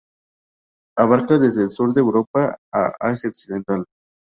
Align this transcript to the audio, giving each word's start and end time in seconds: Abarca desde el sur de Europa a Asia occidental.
Abarca 0.97 1.37
desde 1.37 1.61
el 1.61 1.69
sur 1.69 1.93
de 1.93 2.01
Europa 2.01 2.57
a 2.73 2.91
Asia 3.01 3.29
occidental. 3.29 3.85